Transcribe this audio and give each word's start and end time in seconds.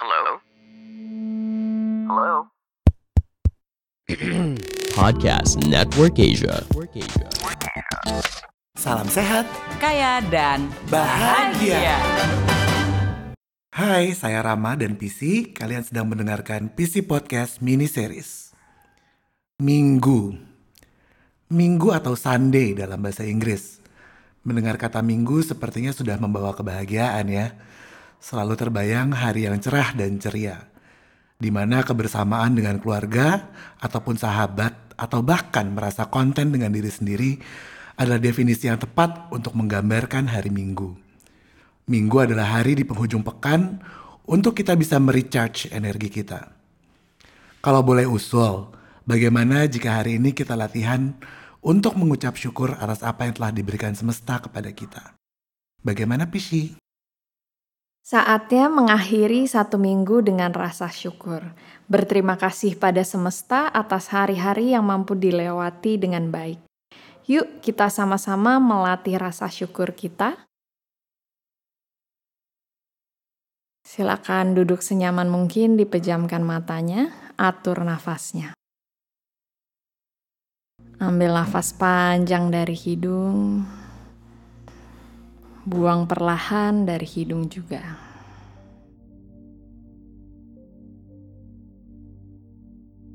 Hello? 0.00 0.40
Hello? 2.08 2.48
Podcast 4.96 5.60
Network 5.68 6.16
Asia. 6.16 6.64
Salam 8.80 9.12
sehat, 9.12 9.44
kaya 9.76 10.24
dan 10.32 10.72
bahagia. 10.88 12.00
Hai, 13.76 14.16
saya 14.16 14.40
Rama 14.40 14.72
dan 14.80 14.96
PC. 14.96 15.52
Kalian 15.52 15.84
sedang 15.84 16.08
mendengarkan 16.08 16.72
PC 16.72 17.04
Podcast 17.04 17.60
mini 17.60 17.84
series. 17.84 18.56
Minggu. 19.60 20.32
Minggu 21.52 21.92
atau 21.92 22.16
Sunday 22.16 22.72
dalam 22.72 23.04
bahasa 23.04 23.28
Inggris. 23.28 23.84
Mendengar 24.48 24.80
kata 24.80 25.04
minggu 25.04 25.44
sepertinya 25.44 25.92
sudah 25.92 26.16
membawa 26.16 26.56
kebahagiaan 26.56 27.28
ya. 27.28 27.52
Selalu 28.20 28.52
terbayang 28.52 29.16
hari 29.16 29.48
yang 29.48 29.56
cerah 29.56 29.96
dan 29.96 30.20
ceria. 30.20 30.68
Di 31.40 31.48
mana 31.48 31.80
kebersamaan 31.80 32.52
dengan 32.52 32.76
keluarga 32.76 33.48
ataupun 33.80 34.20
sahabat 34.20 34.92
atau 35.00 35.24
bahkan 35.24 35.72
merasa 35.72 36.04
konten 36.12 36.52
dengan 36.52 36.68
diri 36.68 36.92
sendiri 36.92 37.40
adalah 37.96 38.20
definisi 38.20 38.68
yang 38.68 38.76
tepat 38.76 39.32
untuk 39.32 39.56
menggambarkan 39.56 40.28
hari 40.28 40.52
Minggu. 40.52 40.92
Minggu 41.88 42.16
adalah 42.20 42.60
hari 42.60 42.76
di 42.76 42.84
penghujung 42.84 43.24
pekan 43.24 43.80
untuk 44.28 44.52
kita 44.52 44.76
bisa 44.76 45.00
merecharge 45.00 45.72
energi 45.72 46.12
kita. 46.12 46.52
Kalau 47.64 47.80
boleh 47.80 48.04
usul, 48.04 48.68
bagaimana 49.08 49.64
jika 49.64 50.00
hari 50.00 50.20
ini 50.20 50.36
kita 50.36 50.56
latihan 50.60 51.16
untuk 51.64 51.96
mengucap 51.96 52.36
syukur 52.36 52.76
atas 52.76 53.00
apa 53.00 53.28
yang 53.28 53.36
telah 53.36 53.52
diberikan 53.52 53.96
semesta 53.96 54.40
kepada 54.40 54.68
kita? 54.72 55.16
Bagaimana 55.80 56.28
Pishi? 56.28 56.89
Saatnya 58.00 58.72
mengakhiri 58.72 59.44
satu 59.44 59.76
minggu 59.76 60.24
dengan 60.24 60.50
rasa 60.56 60.88
syukur. 60.88 61.44
Berterima 61.86 62.40
kasih 62.40 62.74
pada 62.80 63.04
semesta 63.04 63.68
atas 63.68 64.08
hari-hari 64.08 64.72
yang 64.72 64.88
mampu 64.88 65.12
dilewati 65.14 66.00
dengan 66.00 66.32
baik. 66.32 66.58
Yuk, 67.30 67.62
kita 67.62 67.92
sama-sama 67.92 68.58
melatih 68.58 69.20
rasa 69.20 69.46
syukur 69.46 69.92
kita. 69.94 70.34
Silakan 73.86 74.54
duduk 74.54 74.80
senyaman 74.80 75.26
mungkin, 75.30 75.74
dipejamkan 75.74 76.42
matanya, 76.42 77.14
atur 77.38 77.82
nafasnya. 77.82 78.54
Ambil 80.98 81.32
nafas 81.32 81.74
panjang 81.74 82.54
dari 82.54 82.74
hidung, 82.74 83.66
Buang 85.70 86.10
perlahan 86.10 86.82
dari 86.82 87.06
hidung 87.06 87.46
juga. 87.46 87.78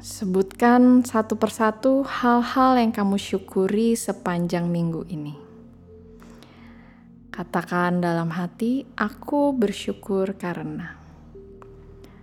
Sebutkan 0.00 1.04
satu 1.04 1.36
persatu 1.36 2.08
hal-hal 2.08 2.80
yang 2.80 2.88
kamu 2.88 3.20
syukuri 3.20 3.92
sepanjang 4.00 4.64
minggu 4.64 5.04
ini. 5.12 5.36
Katakan 7.28 8.00
dalam 8.00 8.32
hati, 8.32 8.88
"Aku 8.96 9.52
bersyukur 9.52 10.32
karena." 10.40 10.96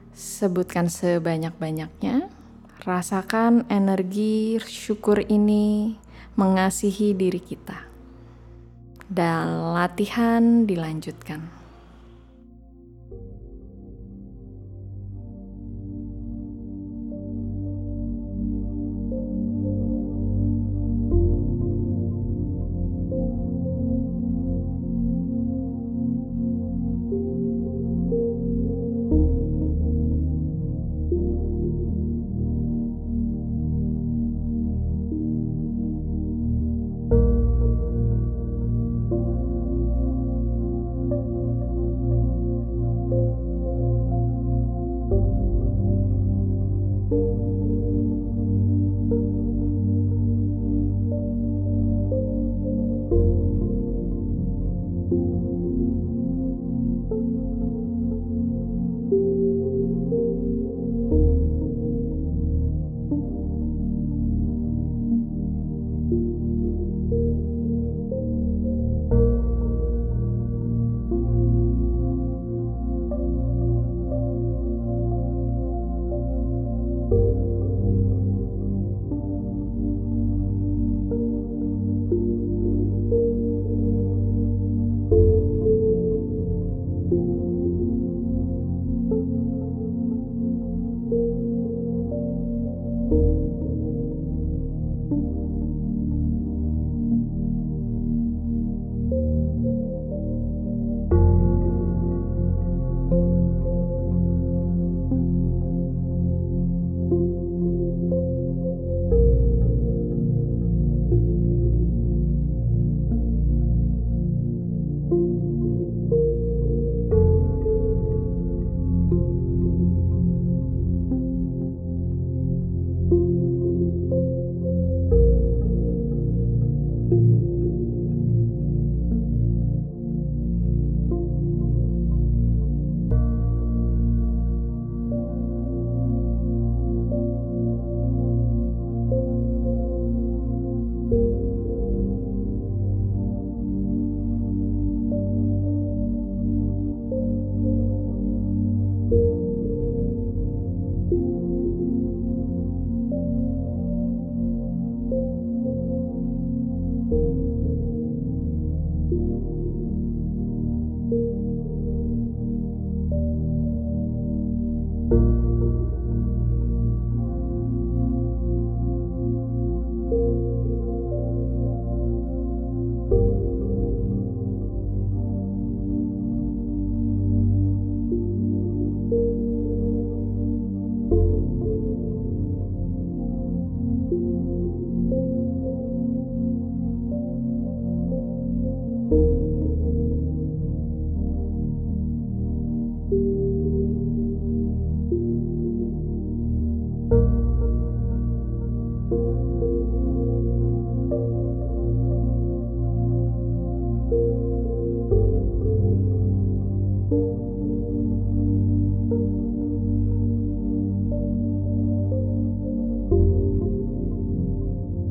Sebutkan 0.09 0.90
sebanyak-banyaknya. 0.90 2.34
Rasakan 2.81 3.70
energi 3.70 4.58
syukur 4.58 5.22
ini 5.22 5.94
mengasihi 6.34 7.14
diri 7.14 7.38
kita 7.38 7.94
dan 9.09 9.73
latihan 9.73 10.67
dilanjutkan. 10.67 11.55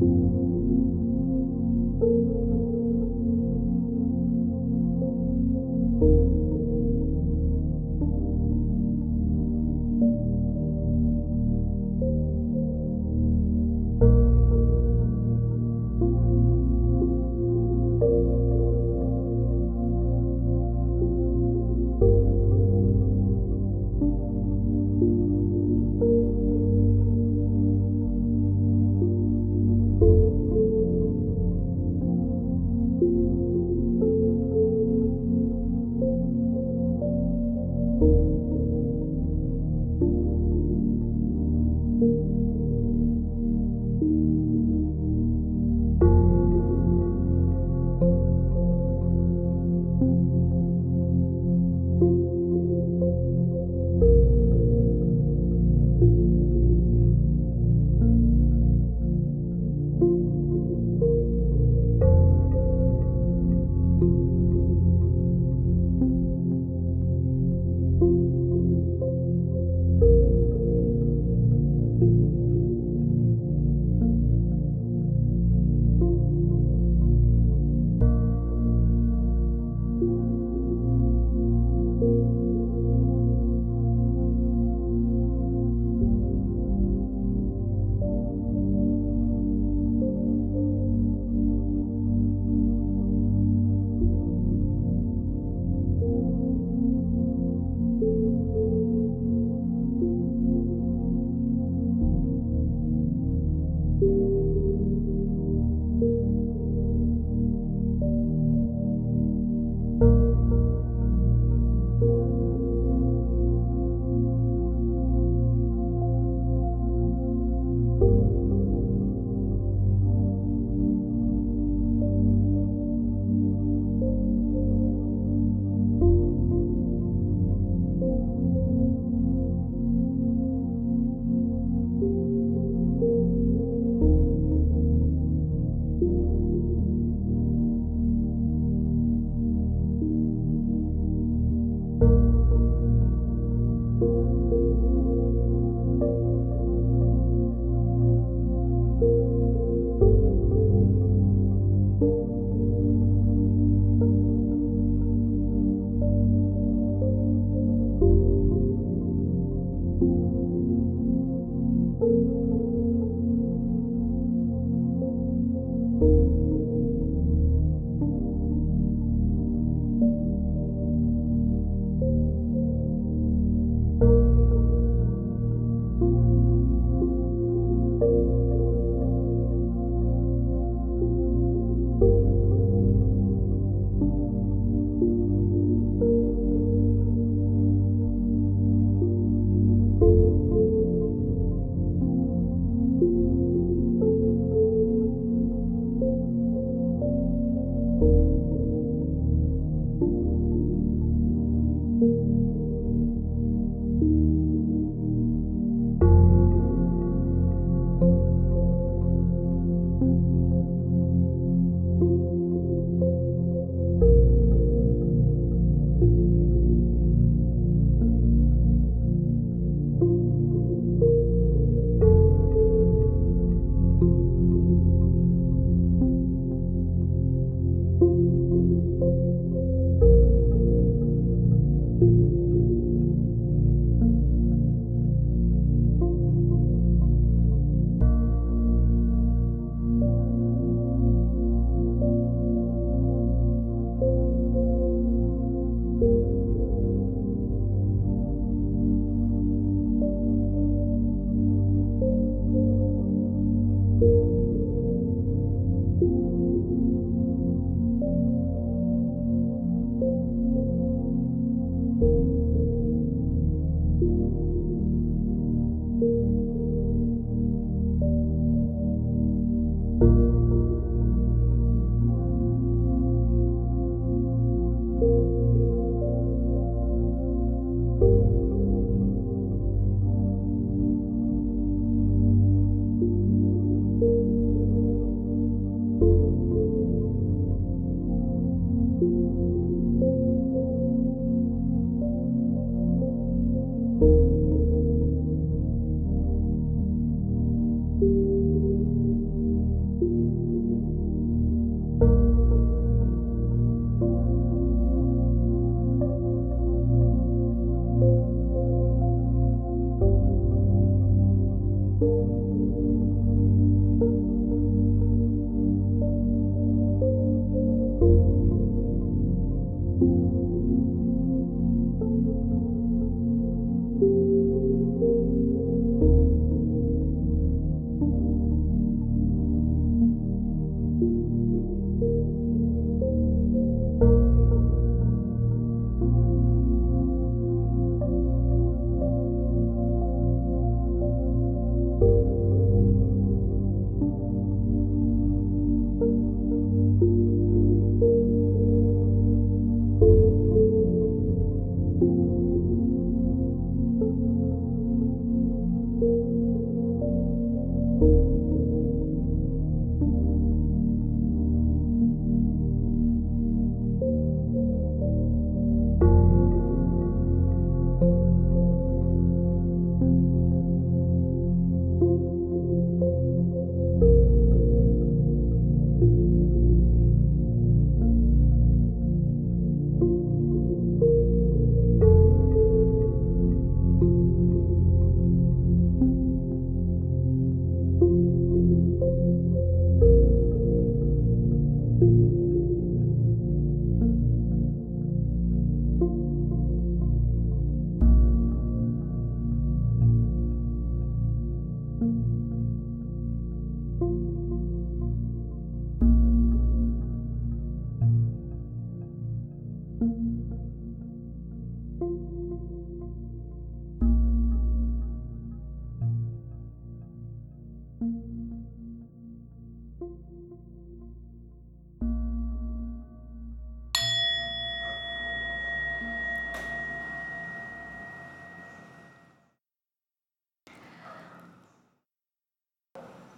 you. 0.05 0.44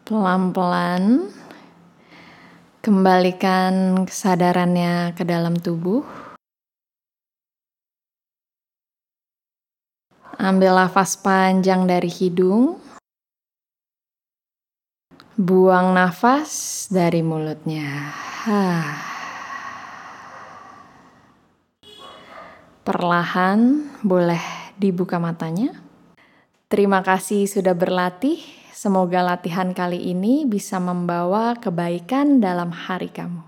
Pelan-pelan 0.07 1.27
kembalikan 2.79 4.07
kesadarannya 4.07 5.11
ke 5.11 5.27
dalam 5.27 5.59
tubuh. 5.59 5.99
Ambil 10.39 10.79
nafas 10.79 11.19
panjang 11.19 11.83
dari 11.83 12.07
hidung. 12.07 12.79
Buang 15.35 15.91
nafas 15.91 16.87
dari 16.87 17.19
mulutnya. 17.19 18.15
Perlahan 22.87 23.91
boleh 23.99 24.71
dibuka 24.79 25.19
matanya. 25.19 25.75
Terima 26.71 27.03
kasih 27.03 27.43
sudah 27.43 27.75
berlatih. 27.75 28.66
Semoga 28.77 29.25
latihan 29.25 29.73
kali 29.73 30.13
ini 30.13 30.45
bisa 30.45 30.77
membawa 30.77 31.57
kebaikan 31.57 32.37
dalam 32.37 32.69
hari 32.69 33.09
kamu. 33.09 33.46